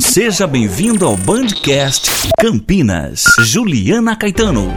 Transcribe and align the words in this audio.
Seja 0.00 0.46
bem-vindo 0.46 1.04
ao 1.06 1.14
Bandcast 1.14 2.10
Campinas. 2.38 3.22
Juliana 3.40 4.16
Caetano. 4.16 4.72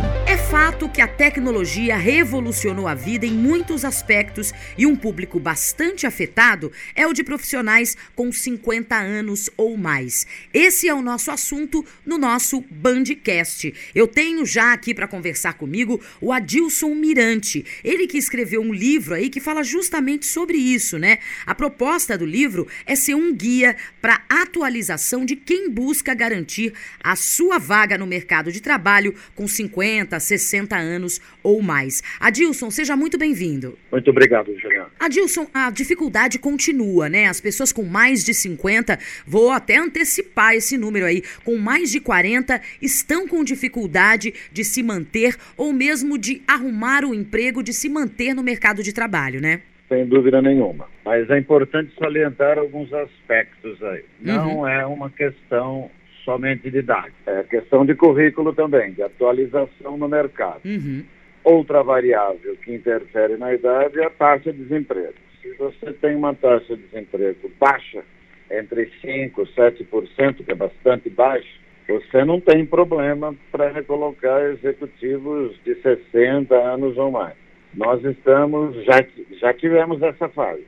Fato 0.83 0.89
que 0.89 1.01
a 1.01 1.07
tecnologia 1.07 1.95
revolucionou 1.95 2.87
a 2.87 2.93
vida 2.93 3.25
em 3.25 3.31
muitos 3.31 3.85
aspectos 3.85 4.53
e 4.77 4.85
um 4.85 4.95
público 4.97 5.39
bastante 5.39 6.05
afetado 6.05 6.71
é 6.93 7.07
o 7.07 7.13
de 7.13 7.23
profissionais 7.23 7.95
com 8.15 8.31
50 8.31 8.93
anos 8.95 9.49
ou 9.55 9.77
mais. 9.77 10.27
Esse 10.53 10.89
é 10.89 10.93
o 10.93 11.01
nosso 11.01 11.31
assunto 11.31 11.85
no 12.05 12.17
nosso 12.17 12.61
Bandcast. 12.69 13.73
Eu 13.95 14.07
tenho 14.07 14.45
já 14.45 14.73
aqui 14.73 14.93
para 14.93 15.07
conversar 15.07 15.53
comigo 15.53 16.01
o 16.19 16.33
Adilson 16.33 16.93
Mirante. 16.95 17.65
Ele 17.81 18.05
que 18.05 18.17
escreveu 18.17 18.61
um 18.61 18.73
livro 18.73 19.13
aí 19.13 19.29
que 19.29 19.39
fala 19.39 19.63
justamente 19.63 20.25
sobre 20.25 20.57
isso, 20.57 20.97
né? 20.97 21.19
A 21.45 21.55
proposta 21.55 22.17
do 22.17 22.25
livro 22.25 22.67
é 22.85 22.95
ser 22.95 23.15
um 23.15 23.33
guia 23.33 23.77
para 24.01 24.21
atualização 24.27 25.23
de 25.23 25.37
quem 25.37 25.69
busca 25.69 26.13
garantir 26.13 26.73
a 27.01 27.15
sua 27.15 27.57
vaga 27.57 27.97
no 27.97 28.05
mercado 28.05 28.51
de 28.51 28.59
trabalho 28.59 29.15
com 29.33 29.47
50, 29.47 30.19
60 30.19 30.72
anos 30.77 31.19
ou 31.41 31.61
mais. 31.61 32.01
Adilson, 32.19 32.69
seja 32.69 32.95
muito 32.95 33.17
bem-vindo. 33.17 33.77
Muito 33.91 34.09
obrigado, 34.09 34.57
Juliana. 34.57 34.89
Adilson, 34.99 35.47
a 35.53 35.69
dificuldade 35.69 36.39
continua, 36.39 37.09
né? 37.09 37.27
As 37.27 37.41
pessoas 37.41 37.71
com 37.71 37.83
mais 37.83 38.23
de 38.23 38.33
50, 38.33 38.97
vou 39.25 39.51
até 39.51 39.77
antecipar 39.77 40.53
esse 40.55 40.77
número 40.77 41.05
aí, 41.05 41.23
com 41.43 41.57
mais 41.57 41.91
de 41.91 41.99
40 41.99 42.61
estão 42.81 43.27
com 43.27 43.43
dificuldade 43.43 44.33
de 44.51 44.63
se 44.63 44.83
manter 44.83 45.35
ou 45.57 45.73
mesmo 45.73 46.17
de 46.17 46.41
arrumar 46.47 47.05
o 47.05 47.13
emprego, 47.13 47.63
de 47.63 47.73
se 47.73 47.89
manter 47.89 48.33
no 48.33 48.43
mercado 48.43 48.83
de 48.83 48.93
trabalho, 48.93 49.41
né? 49.41 49.61
Sem 49.89 50.05
dúvida 50.05 50.41
nenhuma. 50.41 50.87
Mas 51.05 51.29
é 51.29 51.37
importante 51.37 51.93
salientar 51.99 52.57
alguns 52.57 52.91
aspectos 52.93 53.81
aí. 53.83 54.03
Não 54.19 54.59
uhum. 54.59 54.67
é 54.67 54.85
uma 54.85 55.09
questão 55.09 55.91
somente 56.23 56.69
de 56.69 56.79
idade. 56.79 57.13
É 57.25 57.43
questão 57.43 57.85
de 57.85 57.95
currículo 57.95 58.53
também, 58.53 58.93
de 58.93 59.03
atualização 59.03 59.97
no 59.97 60.07
mercado. 60.07 60.61
Uhum. 60.65 61.03
Outra 61.43 61.83
variável 61.83 62.55
que 62.63 62.73
interfere 62.73 63.37
na 63.37 63.53
idade 63.53 63.99
é 63.99 64.05
a 64.05 64.09
taxa 64.09 64.51
de 64.51 64.59
desemprego. 64.59 65.13
Se 65.41 65.53
você 65.55 65.91
tem 65.93 66.15
uma 66.15 66.33
taxa 66.33 66.75
de 66.75 66.83
desemprego 66.83 67.51
baixa, 67.59 68.03
entre 68.49 68.89
5% 69.03 69.33
e 69.37 69.85
7%, 69.85 70.45
que 70.45 70.51
é 70.51 70.55
bastante 70.55 71.09
baixo, 71.09 71.61
você 71.87 72.23
não 72.23 72.39
tem 72.39 72.65
problema 72.65 73.35
para 73.51 73.69
recolocar 73.69 74.41
executivos 74.41 75.59
de 75.65 75.75
60 75.75 76.55
anos 76.55 76.97
ou 76.97 77.11
mais. 77.11 77.35
Nós 77.73 78.03
estamos, 78.05 78.75
já, 78.85 79.03
já 79.39 79.53
tivemos 79.53 80.01
essa 80.01 80.29
fase. 80.29 80.63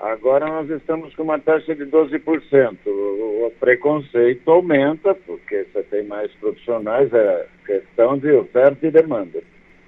Agora 0.00 0.46
nós 0.46 0.70
estamos 0.70 1.14
com 1.14 1.24
uma 1.24 1.38
taxa 1.38 1.74
de 1.74 1.84
12%. 1.84 2.78
O, 2.86 3.52
preconceito 3.60 4.50
aumenta, 4.50 5.14
porque 5.14 5.64
você 5.64 5.82
tem 5.82 6.04
mais 6.04 6.32
profissionais, 6.36 7.12
é 7.12 7.46
questão 7.66 8.16
de 8.16 8.32
oferta 8.32 8.86
e 8.86 8.90
demanda. 8.90 9.42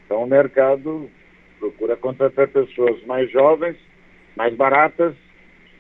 Então 0.05 0.25
o 0.25 0.27
mercado 0.27 1.09
procura 1.59 1.97
contratar 1.97 2.49
pessoas 2.49 3.03
mais 3.07 3.31
jovens, 3.31 3.77
mais 4.37 4.55
baratas. 4.55 5.15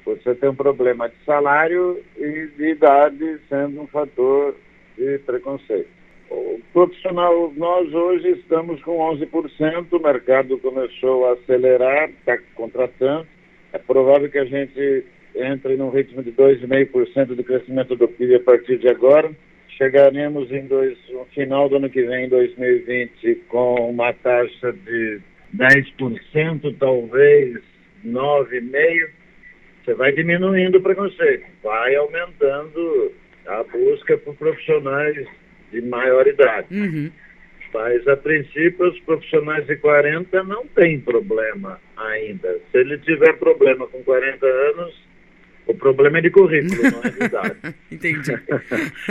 Você 0.06 0.34
tem 0.34 0.48
um 0.48 0.54
problema 0.54 1.10
de 1.10 1.16
salário 1.26 2.02
e 2.16 2.46
de 2.56 2.70
idade 2.70 3.38
sendo 3.50 3.82
um 3.82 3.86
fator 3.86 4.54
de 4.96 5.18
preconceito. 5.18 5.90
O 6.30 6.58
profissional, 6.72 7.52
nós 7.54 7.92
hoje 7.92 8.30
estamos 8.30 8.82
com 8.82 8.96
11%, 8.98 9.86
o 9.92 10.02
mercado 10.02 10.58
começou 10.58 11.26
a 11.26 11.32
acelerar, 11.34 12.08
está 12.08 12.38
contratando. 12.54 13.26
É 13.72 13.78
provável 13.78 14.30
que 14.30 14.38
a 14.38 14.44
gente 14.44 15.04
entre 15.34 15.76
num 15.76 15.90
ritmo 15.90 16.22
de 16.22 16.32
2,5% 16.32 17.34
de 17.34 17.42
crescimento 17.42 17.96
do 17.96 18.06
PIB 18.08 18.36
a 18.36 18.40
partir 18.40 18.78
de 18.78 18.88
agora. 18.88 19.30
Chegaremos 19.78 20.50
em 20.52 20.66
dois, 20.66 20.96
no 21.10 21.24
final 21.26 21.68
do 21.68 21.76
ano 21.76 21.88
que 21.88 22.02
vem, 22.02 22.28
2020, 22.28 23.34
com 23.48 23.90
uma 23.90 24.12
taxa 24.12 24.72
de 24.72 25.20
10%, 25.56 26.76
talvez 26.78 27.58
9,5%. 28.04 29.10
Você 29.84 29.94
vai 29.94 30.12
diminuindo 30.12 30.78
o 30.78 30.82
preconceito, 30.82 31.44
vai 31.62 31.96
aumentando 31.96 33.12
a 33.46 33.64
busca 33.64 34.16
por 34.18 34.36
profissionais 34.36 35.26
de 35.72 35.80
maior 35.80 36.26
idade. 36.26 36.68
Uhum. 36.70 37.10
Mas, 37.72 38.06
a 38.06 38.16
princípio, 38.16 38.90
os 38.90 39.00
profissionais 39.00 39.66
de 39.66 39.76
40 39.76 40.42
não 40.44 40.66
têm 40.66 41.00
problema 41.00 41.80
ainda. 41.96 42.58
Se 42.70 42.78
ele 42.78 42.98
tiver 42.98 43.32
problema 43.38 43.86
com 43.86 44.02
40 44.02 44.44
anos, 44.46 44.94
o 45.66 45.74
problema 45.74 46.18
é 46.18 46.20
de 46.20 46.30
currículo, 46.30 46.82
não 46.82 47.02
é 47.02 47.10
de 47.10 47.24
idade. 47.24 47.56
Entendi. 47.90 48.32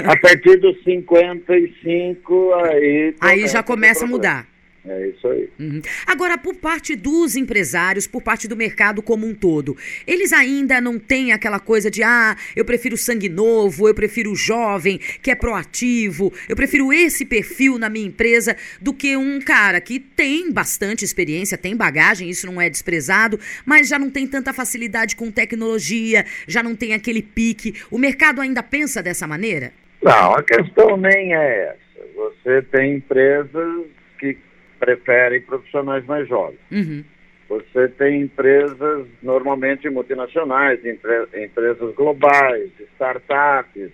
a 0.06 0.18
partir 0.18 0.58
dos 0.58 0.84
55, 0.84 2.54
aí. 2.54 3.16
Aí 3.20 3.48
já 3.48 3.64
começa 3.64 4.06
a 4.06 4.08
mudar. 4.08 4.51
É 4.84 5.08
isso 5.10 5.28
aí. 5.28 5.48
Uhum. 5.60 5.82
Agora, 6.08 6.38
por 6.38 6.56
parte 6.56 6.96
dos 6.96 7.36
empresários, 7.36 8.08
por 8.08 8.22
parte 8.22 8.48
do 8.48 8.56
mercado 8.56 9.02
como 9.02 9.28
um 9.28 9.34
todo, 9.34 9.78
eles 10.08 10.34
ainda 10.34 10.82
não 10.82 10.98
têm 10.98 11.32
aquela 11.32 11.60
coisa 11.60 11.92
de, 11.92 12.02
ah, 12.02 12.36
eu 12.56 12.66
prefiro 12.66 12.98
sangue 12.98 13.30
novo, 13.30 13.88
eu 13.88 13.94
prefiro 13.94 14.36
jovem, 14.36 14.98
que 15.22 15.30
é 15.30 15.36
proativo, 15.36 16.34
eu 16.50 16.56
prefiro 16.56 16.92
esse 16.92 17.26
perfil 17.26 17.78
na 17.78 17.90
minha 17.90 18.08
empresa 18.08 18.56
do 18.82 18.92
que 18.92 19.16
um 19.16 19.40
cara 19.40 19.80
que 19.80 20.00
tem 20.00 20.52
bastante 20.52 21.06
experiência, 21.06 21.58
tem 21.58 21.76
bagagem, 21.76 22.28
isso 22.30 22.48
não 22.48 22.60
é 22.60 22.68
desprezado, 22.68 23.40
mas 23.64 23.88
já 23.88 24.00
não 24.00 24.10
tem 24.10 24.26
tanta 24.26 24.52
facilidade 24.52 25.16
com 25.16 25.30
tecnologia, 25.30 26.26
já 26.48 26.64
não 26.64 26.76
tem 26.76 26.94
aquele 26.94 27.22
pique. 27.22 27.76
O 27.92 28.00
mercado 28.00 28.42
ainda 28.42 28.64
pensa 28.64 29.04
dessa 29.04 29.28
maneira? 29.28 29.74
Não, 30.02 30.34
a 30.34 30.42
questão 30.42 30.98
nem 30.98 31.36
é 31.36 31.68
essa. 31.68 32.08
Você 32.16 32.62
tem 32.64 32.96
empresas 32.96 33.86
que 34.20 34.38
preferem 34.82 35.40
profissionais 35.42 36.04
mais 36.08 36.28
jovens. 36.28 36.60
Uhum. 36.72 37.04
Você 37.48 37.88
tem 37.90 38.22
empresas 38.22 39.06
normalmente 39.22 39.88
multinacionais, 39.90 40.84
empre 40.84 41.28
empresas 41.44 41.94
globais, 41.94 42.72
startups. 42.96 43.92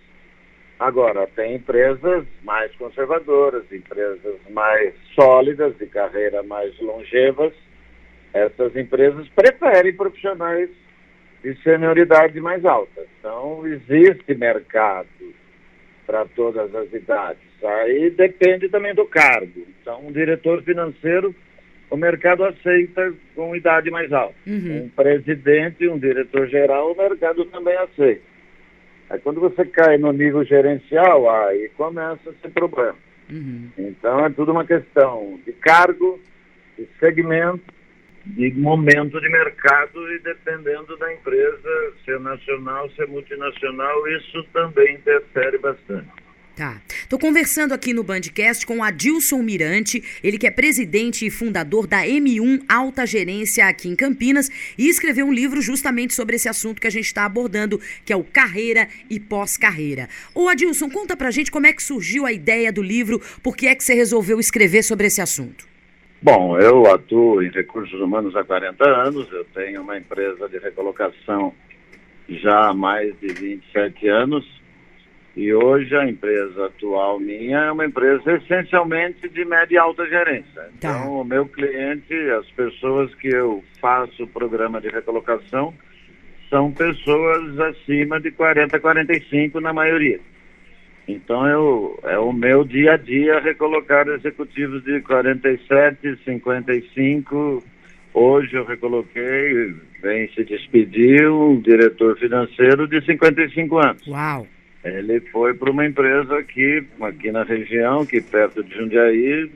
Agora, 0.79 1.27
tem 1.35 1.55
empresas 1.55 2.23
mais 2.43 2.73
conservadoras, 2.75 3.63
empresas 3.71 4.37
mais 4.49 4.93
sólidas, 5.13 5.75
de 5.77 5.87
carreira 5.87 6.41
mais 6.43 6.79
longevas. 6.79 7.51
Essas 8.33 8.75
empresas 8.75 9.27
preferem 9.29 9.93
profissionais 9.93 10.69
de 11.43 11.55
senioridade 11.63 12.39
mais 12.39 12.63
alta. 12.63 13.05
Então, 13.19 13.65
existe 13.67 14.33
mercado 14.35 15.07
para 16.07 16.25
todas 16.25 16.73
as 16.73 16.91
idades. 16.93 17.43
Aí 17.61 18.09
depende 18.09 18.69
também 18.69 18.95
do 18.95 19.05
cargo. 19.05 19.67
Então, 19.81 20.07
um 20.07 20.11
diretor 20.11 20.63
financeiro, 20.63 21.35
o 21.91 21.97
mercado 21.97 22.45
aceita 22.45 23.13
com 23.35 23.55
idade 23.55 23.91
mais 23.91 24.11
alta. 24.13 24.33
Uhum. 24.47 24.85
Um 24.85 24.89
presidente, 24.89 25.87
um 25.87 25.99
diretor 25.99 26.47
geral, 26.47 26.93
o 26.93 26.97
mercado 26.97 27.43
também 27.45 27.75
aceita. 27.75 28.21
Aí 29.09 29.19
quando 29.19 29.39
você 29.39 29.65
cai 29.65 29.97
no 29.97 30.11
nível 30.11 30.43
gerencial, 30.43 31.29
aí 31.29 31.69
começa 31.77 32.33
ser 32.41 32.49
problema. 32.49 32.95
Uhum. 33.29 33.69
Então 33.77 34.25
é 34.25 34.29
tudo 34.29 34.51
uma 34.51 34.65
questão 34.65 35.39
de 35.45 35.51
cargo, 35.53 36.19
de 36.77 36.87
segmento, 36.99 37.73
de 38.35 38.51
momento 38.51 39.19
de 39.19 39.29
mercado 39.29 40.13
e 40.13 40.19
dependendo 40.19 40.97
da 40.97 41.13
empresa, 41.13 41.93
se 42.03 42.11
é 42.11 42.19
nacional, 42.19 42.89
se 42.91 43.01
é 43.01 43.05
multinacional, 43.05 44.07
isso 44.09 44.43
também 44.53 44.95
interfere 44.95 45.57
bastante. 45.57 46.07
Tá. 46.57 46.81
Tô 47.07 47.19
conversando 47.19 47.71
aqui 47.71 47.93
no 47.93 48.03
Bandcast 48.03 48.65
com 48.65 48.83
Adilson 48.83 49.43
Mirante, 49.43 50.03
ele 50.23 50.39
que 50.39 50.47
é 50.47 50.51
presidente 50.51 51.23
e 51.23 51.29
fundador 51.29 51.85
da 51.85 52.01
M1 52.01 52.63
Alta 52.67 53.05
Gerência 53.05 53.67
aqui 53.67 53.87
em 53.87 53.95
Campinas 53.95 54.49
e 54.75 54.89
escreveu 54.89 55.27
um 55.27 55.31
livro 55.31 55.61
justamente 55.61 56.15
sobre 56.15 56.35
esse 56.35 56.49
assunto 56.49 56.81
que 56.81 56.87
a 56.87 56.89
gente 56.89 57.05
está 57.05 57.25
abordando, 57.25 57.79
que 58.03 58.11
é 58.11 58.15
o 58.15 58.23
Carreira 58.23 58.87
e 59.07 59.19
Pós-Carreira. 59.19 60.09
Ô 60.33 60.49
Adilson, 60.49 60.89
conta 60.89 61.15
pra 61.15 61.29
gente 61.29 61.51
como 61.51 61.67
é 61.67 61.73
que 61.73 61.83
surgiu 61.83 62.25
a 62.25 62.33
ideia 62.33 62.71
do 62.71 62.81
livro, 62.81 63.21
por 63.43 63.55
que 63.55 63.67
é 63.67 63.75
que 63.75 63.83
você 63.83 63.93
resolveu 63.93 64.39
escrever 64.39 64.81
sobre 64.81 65.05
esse 65.05 65.21
assunto? 65.21 65.76
Bom, 66.21 66.59
eu 66.59 66.91
atuo 66.91 67.43
em 67.43 67.49
recursos 67.49 67.99
humanos 68.01 68.35
há 68.35 68.43
40 68.43 68.83
anos, 68.83 69.31
eu 69.31 69.45
tenho 69.53 69.81
uma 69.81 69.97
empresa 69.97 70.49
de 70.49 70.57
recolocação 70.57 71.53
já 72.27 72.69
há 72.69 72.73
mais 72.73 73.17
de 73.19 73.27
27 73.27 74.07
anos 74.07 74.45
e 75.35 75.53
hoje 75.53 75.95
a 75.95 76.09
empresa 76.09 76.65
atual 76.65 77.19
minha 77.19 77.59
é 77.59 77.71
uma 77.71 77.85
empresa 77.85 78.33
essencialmente 78.33 79.29
de 79.29 79.45
média 79.45 79.75
e 79.75 79.77
alta 79.77 80.07
gerência. 80.09 80.51
Tá. 80.53 80.69
Então, 80.75 81.21
o 81.21 81.23
meu 81.23 81.45
cliente, 81.45 82.15
as 82.31 82.49
pessoas 82.51 83.13
que 83.15 83.27
eu 83.27 83.63
faço 83.79 84.23
o 84.23 84.27
programa 84.27 84.81
de 84.81 84.89
recolocação, 84.89 85.71
são 86.49 86.71
pessoas 86.71 87.59
acima 87.59 88.19
de 88.19 88.31
40, 88.31 88.79
45 88.79 89.59
na 89.59 89.71
maioria. 89.71 90.19
Então, 91.07 91.47
eu, 91.47 91.99
é 92.03 92.19
o 92.19 92.33
meu 92.33 92.65
dia 92.65 92.93
a 92.93 92.97
dia 92.97 93.39
recolocar 93.39 94.07
executivos 94.09 94.83
de 94.83 94.99
47, 95.01 96.17
55. 96.25 97.63
Hoje 98.13 98.55
eu 98.55 98.65
recoloquei, 98.65 99.73
vem 100.01 100.27
se 100.33 100.43
despedir, 100.43 101.29
um 101.31 101.61
diretor 101.61 102.17
financeiro 102.17 102.87
de 102.87 102.99
55 103.05 103.77
anos. 103.77 104.07
Uau! 104.07 104.47
Ele 104.83 105.19
foi 105.31 105.53
para 105.53 105.71
uma 105.71 105.85
empresa 105.85 106.37
aqui, 106.37 106.85
aqui 107.01 107.31
na 107.31 107.43
região, 107.43 108.01
aqui 108.01 108.21
perto 108.21 108.63
de 108.63 108.75
Jundiaí, 108.75 109.49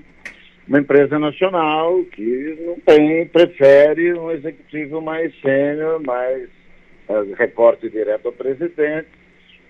uma 0.67 0.79
empresa 0.79 1.19
nacional 1.19 2.03
que 2.05 2.57
não 2.65 2.79
tem, 2.79 3.25
prefere 3.27 4.13
um 4.13 4.31
executivo 4.31 5.01
mais 5.01 5.33
sênior, 5.41 6.01
mais 6.01 6.47
uh, 7.09 7.33
reporte 7.37 7.89
direto 7.89 8.27
ao 8.27 8.31
presidente, 8.31 9.07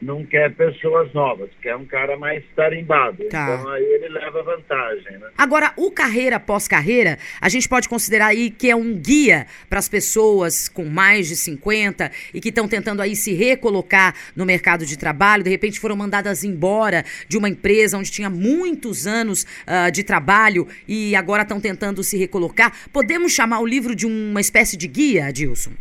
não 0.01 0.25
quer 0.25 0.51
pessoas 0.53 1.13
novas, 1.13 1.49
quer 1.61 1.75
um 1.75 1.85
cara 1.85 2.17
mais 2.17 2.43
tarimbado. 2.55 3.23
Tá. 3.25 3.55
Então 3.59 3.69
aí 3.69 3.83
ele 3.83 4.09
leva 4.09 4.41
vantagem. 4.41 5.19
Né? 5.19 5.29
Agora, 5.37 5.71
o 5.77 5.91
carreira 5.91 6.39
pós-carreira, 6.39 7.19
a 7.39 7.47
gente 7.47 7.69
pode 7.69 7.87
considerar 7.87 8.27
aí 8.27 8.49
que 8.49 8.69
é 8.69 8.75
um 8.75 8.97
guia 8.97 9.45
para 9.69 9.77
as 9.77 9.87
pessoas 9.87 10.67
com 10.67 10.85
mais 10.85 11.27
de 11.27 11.35
50 11.35 12.11
e 12.33 12.41
que 12.41 12.49
estão 12.49 12.67
tentando 12.67 13.01
aí 13.01 13.15
se 13.15 13.33
recolocar 13.33 14.15
no 14.35 14.45
mercado 14.45 14.85
de 14.85 14.97
trabalho, 14.97 15.43
de 15.43 15.49
repente 15.49 15.79
foram 15.79 15.95
mandadas 15.95 16.43
embora 16.43 17.05
de 17.27 17.37
uma 17.37 17.47
empresa 17.47 17.97
onde 17.97 18.11
tinha 18.11 18.29
muitos 18.29 19.05
anos 19.05 19.43
uh, 19.43 19.91
de 19.91 20.03
trabalho 20.03 20.67
e 20.87 21.15
agora 21.15 21.43
estão 21.43 21.61
tentando 21.61 22.03
se 22.03 22.17
recolocar. 22.17 22.73
Podemos 22.91 23.33
chamar 23.33 23.59
o 23.59 23.67
livro 23.67 23.95
de 23.95 24.07
uma 24.07 24.41
espécie 24.41 24.75
de 24.75 24.87
guia, 24.87 25.27
Adilson? 25.27 25.71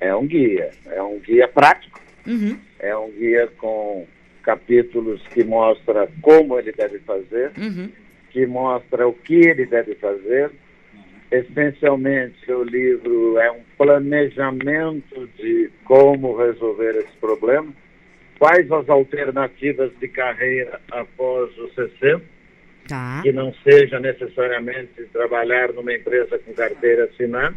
É 0.00 0.14
um 0.14 0.26
guia, 0.26 0.70
é 0.86 1.02
um 1.02 1.18
guia 1.18 1.46
prático. 1.46 2.00
Uhum 2.26 2.69
é 2.80 2.96
um 2.96 3.10
guia 3.10 3.46
com 3.58 4.06
capítulos 4.42 5.22
que 5.28 5.44
mostra 5.44 6.08
como 6.22 6.58
ele 6.58 6.72
deve 6.72 6.98
fazer, 7.00 7.52
uhum. 7.56 7.90
que 8.30 8.46
mostra 8.46 9.06
o 9.06 9.12
que 9.12 9.34
ele 9.34 9.66
deve 9.66 9.94
fazer. 9.96 10.50
Essencialmente, 11.30 12.50
o 12.50 12.64
livro 12.64 13.38
é 13.38 13.50
um 13.52 13.60
planejamento 13.78 15.28
de 15.38 15.70
como 15.84 16.36
resolver 16.36 16.96
esse 16.96 17.16
problema, 17.20 17.72
quais 18.38 18.70
as 18.72 18.88
alternativas 18.88 19.92
de 20.00 20.08
carreira 20.08 20.80
após 20.90 21.56
os 21.58 21.72
60, 21.74 22.22
tá. 22.88 23.20
que 23.22 23.30
não 23.30 23.54
seja 23.62 24.00
necessariamente 24.00 25.04
trabalhar 25.12 25.72
numa 25.72 25.92
empresa 25.92 26.38
com 26.38 26.52
carteira 26.52 27.04
assinada 27.04 27.54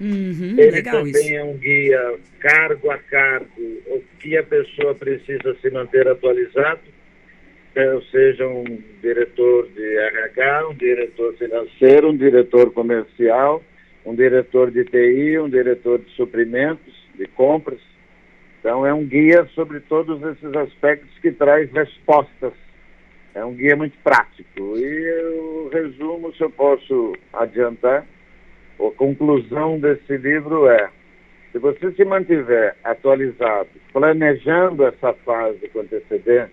Uhum, 0.00 0.56
Ele 0.58 0.82
também 0.82 1.10
isso. 1.10 1.34
é 1.34 1.44
um 1.44 1.56
guia 1.56 2.18
cargo 2.40 2.90
a 2.90 2.98
cargo, 2.98 3.48
o 3.86 4.02
que 4.18 4.36
a 4.36 4.42
pessoa 4.42 4.94
precisa 4.94 5.56
se 5.60 5.70
manter 5.70 6.06
atualizado, 6.06 6.80
é, 7.74 7.92
ou 7.92 8.02
seja, 8.04 8.46
um 8.46 8.64
diretor 9.02 9.68
de 9.68 9.98
RH, 9.98 10.68
um 10.68 10.74
diretor 10.74 11.34
financeiro, 11.34 12.08
um 12.10 12.16
diretor 12.16 12.72
comercial, 12.72 13.62
um 14.04 14.14
diretor 14.14 14.70
de 14.70 14.84
TI, 14.84 15.38
um 15.38 15.48
diretor 15.48 15.98
de 15.98 16.10
suprimentos, 16.12 16.94
de 17.14 17.26
compras. 17.26 17.80
Então 18.60 18.86
é 18.86 18.94
um 18.94 19.04
guia 19.04 19.46
sobre 19.54 19.80
todos 19.80 20.22
esses 20.22 20.54
aspectos 20.56 21.10
que 21.20 21.30
traz 21.30 21.70
respostas. 21.72 22.52
É 23.34 23.44
um 23.44 23.54
guia 23.54 23.76
muito 23.76 23.96
prático. 24.02 24.78
E 24.78 25.12
o 25.34 25.68
resumo, 25.70 26.34
se 26.34 26.42
eu 26.42 26.50
posso 26.50 27.14
adiantar, 27.32 28.06
a 28.78 28.90
conclusão 28.96 29.78
desse 29.78 30.16
livro 30.16 30.68
é: 30.68 30.90
se 31.52 31.58
você 31.58 31.92
se 31.92 32.04
mantiver 32.04 32.76
atualizado, 32.84 33.68
planejando 33.92 34.86
essa 34.86 35.12
fase 35.24 35.68
com 35.68 35.80
antecedência, 35.80 36.52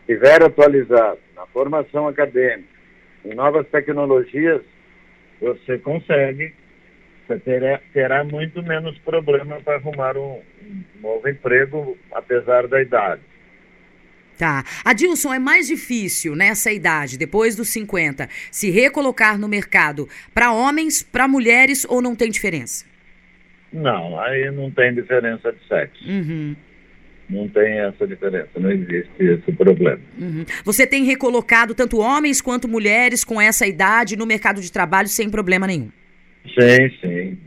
estiver 0.00 0.42
atualizado 0.42 1.18
na 1.34 1.46
formação 1.46 2.08
acadêmica, 2.08 2.68
em 3.24 3.34
novas 3.34 3.66
tecnologias, 3.68 4.62
você 5.40 5.78
consegue, 5.78 6.54
você 7.26 7.38
terá, 7.40 7.80
terá 7.92 8.24
muito 8.24 8.62
menos 8.62 8.96
problema 8.98 9.60
para 9.60 9.76
arrumar 9.76 10.16
um, 10.16 10.40
um 10.62 10.84
novo 11.00 11.28
emprego, 11.28 11.96
apesar 12.12 12.66
da 12.66 12.80
idade. 12.80 13.22
Tá. 14.36 14.64
Adilson, 14.84 15.32
é 15.32 15.38
mais 15.38 15.66
difícil 15.66 16.36
nessa 16.36 16.70
idade, 16.70 17.16
depois 17.16 17.56
dos 17.56 17.70
50, 17.70 18.28
se 18.50 18.70
recolocar 18.70 19.38
no 19.38 19.48
mercado 19.48 20.08
para 20.34 20.52
homens, 20.52 21.02
para 21.02 21.26
mulheres 21.26 21.86
ou 21.88 22.02
não 22.02 22.14
tem 22.14 22.30
diferença? 22.30 22.84
Não, 23.72 24.20
aí 24.20 24.50
não 24.50 24.70
tem 24.70 24.94
diferença 24.94 25.52
de 25.52 25.66
sexo. 25.66 26.04
Uhum. 26.06 26.54
Não 27.28 27.48
tem 27.48 27.80
essa 27.80 28.06
diferença, 28.06 28.48
não 28.56 28.70
existe 28.70 29.10
esse 29.18 29.52
problema. 29.52 30.00
Uhum. 30.18 30.44
Você 30.64 30.86
tem 30.86 31.04
recolocado 31.04 31.74
tanto 31.74 31.98
homens 31.98 32.40
quanto 32.40 32.68
mulheres 32.68 33.24
com 33.24 33.40
essa 33.40 33.66
idade 33.66 34.16
no 34.16 34.26
mercado 34.26 34.60
de 34.60 34.70
trabalho 34.70 35.08
sem 35.08 35.28
problema 35.28 35.66
nenhum? 35.66 35.90
Sim, 36.46 36.90
sim. 37.00 37.38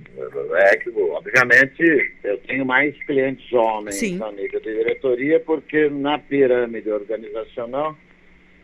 É 0.56 0.78
que, 0.78 0.90
obviamente, 0.90 2.14
eu 2.24 2.38
tenho 2.40 2.66
mais 2.66 2.96
clientes 3.04 3.52
homens 3.54 3.96
Sim. 3.96 4.18
na 4.18 4.28
amiga 4.28 4.60
de 4.60 4.74
diretoria, 4.74 5.40
porque 5.40 5.90
na 5.90 6.18
pirâmide 6.18 6.90
organizacional, 6.90 7.96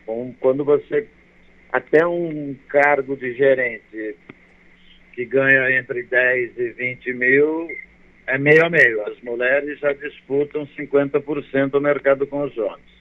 um, 0.08 0.32
quando 0.40 0.64
você. 0.64 1.06
Até 1.72 2.06
um 2.06 2.56
cargo 2.68 3.16
de 3.16 3.34
gerente 3.34 4.16
que 5.12 5.24
ganha 5.24 5.78
entre 5.78 6.04
10 6.04 6.58
e 6.58 6.70
20 6.70 7.12
mil 7.12 7.68
é 8.26 8.38
meio 8.38 8.64
a 8.64 8.70
meio. 8.70 9.02
As 9.06 9.20
mulheres 9.20 9.78
já 9.80 9.92
disputam 9.92 10.66
50% 10.78 11.70
do 11.70 11.80
mercado 11.80 12.26
com 12.26 12.44
os 12.44 12.56
homens. 12.56 12.96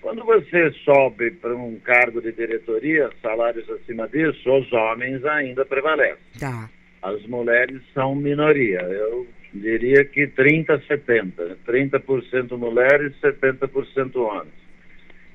Quando 0.00 0.24
você 0.24 0.72
sobe 0.84 1.30
para 1.32 1.54
um 1.54 1.78
cargo 1.78 2.20
de 2.20 2.32
diretoria, 2.32 3.10
salários 3.20 3.68
acima 3.70 4.08
disso, 4.08 4.50
os 4.50 4.72
homens 4.72 5.24
ainda 5.24 5.64
prevalecem. 5.64 6.18
Tá 6.40 6.68
as 7.02 7.20
mulheres 7.26 7.82
são 7.92 8.14
minoria. 8.14 8.80
Eu 8.80 9.26
diria 9.52 10.04
que 10.04 10.26
30 10.28 10.80
70, 10.86 11.58
30% 11.66 12.56
mulheres, 12.56 13.12
70% 13.20 14.16
homens. 14.16 14.62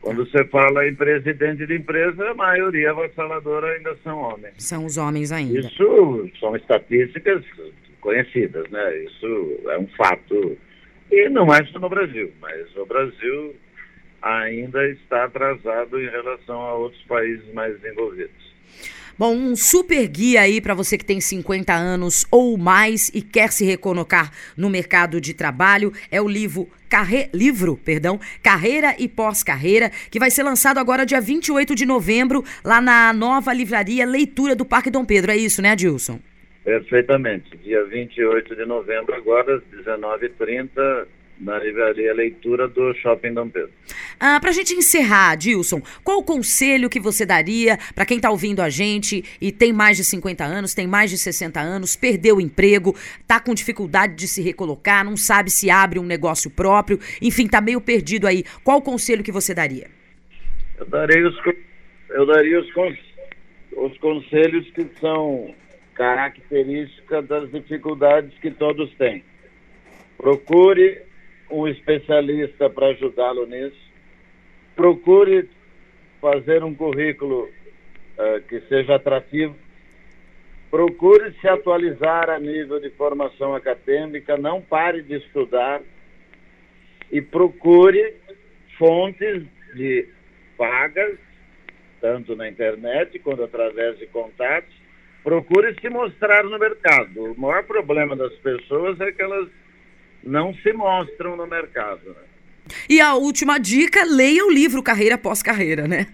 Quando 0.02 0.26
você 0.26 0.46
fala 0.46 0.88
em 0.88 0.96
presidente 0.96 1.66
de 1.68 1.76
empresa, 1.76 2.30
a 2.30 2.34
maioria 2.34 2.92
avassaladora 2.92 3.74
ainda 3.74 3.96
são 4.04 4.20
homens. 4.20 4.54
São 4.58 4.86
os 4.86 4.98
homens 4.98 5.32
ainda. 5.32 5.60
Isso 5.60 6.30
são 6.40 6.56
estatísticas 6.56 7.44
conhecidas, 8.00 8.70
né? 8.70 8.98
Isso 9.00 9.60
é 9.68 9.78
um 9.78 9.88
fato. 9.98 10.58
E 11.12 11.28
não 11.30 11.54
é 11.54 11.64
só 11.66 11.80
no 11.80 11.90
Brasil, 11.90 12.32
mas 12.40 12.76
o 12.78 12.86
Brasil 12.86 13.56
ainda 14.22 14.88
está 14.90 15.26
atrasado 15.26 16.00
em 16.00 16.10
relação 16.10 16.62
a 16.62 16.74
outros 16.76 17.02
países 17.04 17.54
mais 17.54 17.78
desenvolvidos. 17.80 18.56
Bom, 19.20 19.36
um 19.36 19.56
super 19.56 20.08
guia 20.08 20.42
aí 20.42 20.62
para 20.62 20.76
você 20.76 20.96
que 20.96 21.04
tem 21.04 21.20
50 21.20 21.74
anos 21.74 22.24
ou 22.30 22.56
mais 22.56 23.10
e 23.16 23.20
quer 23.20 23.52
se 23.52 23.66
recolocar 23.66 24.32
no 24.56 24.70
mercado 24.70 25.20
de 25.20 25.34
trabalho 25.34 25.92
é 26.12 26.22
o 26.22 26.28
livro 26.28 26.70
Carre... 26.88 27.28
livro, 27.34 27.76
perdão, 27.84 28.20
Carreira 28.44 28.96
e 29.00 29.08
Pós-Carreira, 29.08 29.90
que 30.12 30.20
vai 30.20 30.30
ser 30.30 30.44
lançado 30.44 30.78
agora 30.78 31.04
dia 31.04 31.20
28 31.20 31.74
de 31.74 31.84
novembro 31.84 32.44
lá 32.64 32.80
na 32.80 33.12
nova 33.12 33.52
livraria 33.52 34.06
Leitura 34.06 34.56
do 34.56 34.64
Parque 34.64 34.92
Dom 34.92 35.04
Pedro. 35.04 35.32
É 35.32 35.36
isso, 35.36 35.64
né, 35.64 35.72
Adilson? 35.72 36.20
Perfeitamente. 36.64 37.58
Dia 37.64 37.84
28 37.86 38.56
de 38.56 38.66
novembro, 38.66 39.16
agora 39.16 39.56
às 39.56 39.64
19h30, 39.84 41.08
na 41.40 41.60
livraria 41.60 42.14
Leitura 42.14 42.68
do 42.68 42.94
Shopping 42.96 43.34
Dom 43.34 43.50
Pedro. 43.50 43.70
Ah, 44.20 44.40
para 44.40 44.50
a 44.50 44.54
gente 44.54 44.74
encerrar, 44.74 45.36
Dilson, 45.36 45.82
qual 46.04 46.20
o 46.20 46.24
conselho 46.24 46.90
que 46.90 47.00
você 47.00 47.26
daria 47.26 47.78
para 47.94 48.06
quem 48.06 48.18
está 48.18 48.30
ouvindo 48.30 48.62
a 48.62 48.70
gente 48.70 49.24
e 49.40 49.52
tem 49.52 49.72
mais 49.72 49.98
de 49.98 50.04
50 50.04 50.44
anos, 50.44 50.74
tem 50.74 50.88
mais 50.88 51.12
de 51.12 51.18
60 51.18 51.60
anos, 51.60 51.96
perdeu 51.96 52.38
o 52.38 52.42
emprego, 52.42 52.96
está 53.20 53.40
com 53.40 53.54
dificuldade 53.54 54.16
de 54.16 54.28
se 54.28 54.42
recolocar, 54.42 55.06
não 55.06 55.16
sabe 55.16 55.52
se 55.52 55.70
abre 55.70 56.00
um 56.00 56.04
negócio 56.04 56.50
próprio, 56.50 57.00
enfim, 57.22 57.46
está 57.46 57.62
meio 57.62 57.80
perdido 57.80 58.28
aí. 58.28 58.44
Qual 58.64 58.80
o 58.80 58.82
conselho 58.82 59.24
que 59.24 59.32
você 59.32 59.54
daria? 59.54 59.88
Eu 60.78 60.86
daria 60.86 61.28
os, 61.28 61.36
eu 62.10 62.26
daria 62.26 62.60
os, 62.60 62.68
os 63.76 63.98
conselhos 64.00 64.70
que 64.72 64.88
são 65.00 65.54
características 65.94 67.28
das 67.28 67.52
dificuldades 67.52 68.32
que 68.40 68.52
todos 68.52 68.94
têm. 68.96 69.24
Procure 70.18 71.07
um 71.50 71.68
especialista 71.68 72.70
para 72.70 72.88
ajudá-lo 72.88 73.46
nisso. 73.46 73.78
Procure 74.76 75.50
fazer 76.22 76.64
um 76.64 76.74
currículo 76.74 77.44
uh, 77.46 78.42
que 78.48 78.62
seja 78.62 78.96
atrativo. 78.96 79.56
Procure 80.70 81.34
se 81.40 81.48
atualizar 81.48 82.30
a 82.30 82.40
nível 82.40 82.80
de 82.80 82.90
formação 82.92 83.56
acadêmica. 83.56 84.38
Não 84.38 84.62
pare 84.62 85.02
de 85.02 85.16
estudar. 85.16 85.82
E 87.12 87.22
procure 87.22 88.16
fontes 88.78 89.44
de 89.74 90.08
vagas, 90.58 91.18
tanto 92.02 92.36
na 92.36 92.50
internet 92.50 93.18
quanto 93.20 93.44
através 93.44 93.98
de 93.98 94.08
contatos. 94.08 94.74
Procure 95.24 95.76
se 95.80 95.90
mostrar 95.90 96.44
no 96.44 96.60
mercado. 96.60 97.32
O 97.32 97.40
maior 97.40 97.64
problema 97.64 98.16
das 98.16 98.34
pessoas 98.36 99.00
é 99.00 99.12
que 99.12 99.22
elas 99.22 99.50
não 100.28 100.54
se 100.56 100.72
mostram 100.74 101.36
no 101.36 101.48
mercado. 101.48 102.02
Né? 102.06 102.28
E 102.90 103.00
a 103.00 103.16
última 103.16 103.58
dica, 103.58 104.04
leia 104.04 104.46
o 104.46 104.52
livro 104.52 104.84
Carreira 104.84 105.16
Após 105.16 105.42
Carreira, 105.42 105.88
né? 105.88 106.08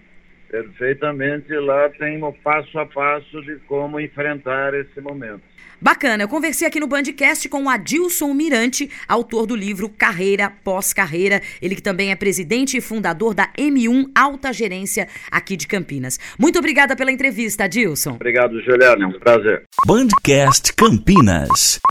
Perfeitamente, 0.50 1.52
lá 1.56 1.90
tem 1.90 2.24
o 2.24 2.32
passo 2.32 2.78
a 2.78 2.86
passo 2.86 3.42
de 3.42 3.56
como 3.68 4.00
enfrentar 4.00 4.76
esse 4.76 5.02
momento. 5.02 5.42
Bacana, 5.82 6.24
eu 6.24 6.30
conversei 6.30 6.68
aqui 6.68 6.80
no 6.80 6.88
Bandcast 6.88 7.50
com 7.50 7.64
o 7.64 7.70
Adilson 7.70 8.34
Mirante, 8.34 8.90
autor 9.08 9.46
do 9.46 9.56
livro 9.56 9.90
Carreira 9.90 10.50
Pós-Carreira, 10.64 11.42
ele 11.62 11.76
que 11.76 11.82
também 11.82 12.12
é 12.12 12.16
presidente 12.16 12.78
e 12.78 12.82
fundador 12.82 13.34
da 13.34 13.52
M1 13.58 14.12
Alta 14.16 14.54
Gerência 14.54 15.10
aqui 15.30 15.58
de 15.58 15.68
Campinas. 15.68 16.20
Muito 16.40 16.60
obrigada 16.60 16.96
pela 16.96 17.12
entrevista, 17.12 17.66
Adilson. 17.66 18.12
Obrigado, 18.12 18.62
Juliana, 18.62 19.04
é 19.04 19.08
um 19.08 19.20
prazer. 19.20 19.64
Bandcast 19.86 20.74
Campinas. 20.74 21.82